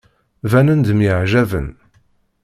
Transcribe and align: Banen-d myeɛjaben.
Banen-d 0.51 0.89
myeɛjaben. 0.97 1.67